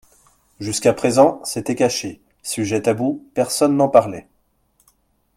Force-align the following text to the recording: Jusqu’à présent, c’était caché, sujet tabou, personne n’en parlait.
Jusqu’à 0.59 0.93
présent, 0.95 1.39
c’était 1.45 1.75
caché, 1.75 2.21
sujet 2.41 2.81
tabou, 2.81 3.23
personne 3.35 3.77
n’en 3.77 3.87
parlait. 3.87 4.27